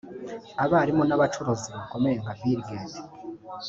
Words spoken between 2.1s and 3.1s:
nka Bill Gate